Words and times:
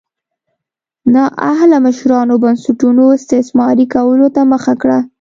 نااهله 1.13 1.77
مشرانو 1.87 2.35
بنسټونو 2.43 3.03
استثماري 3.17 3.85
کولو 3.93 4.27
ته 4.35 4.41
مخه 4.53 4.73
کړه. 4.81 4.99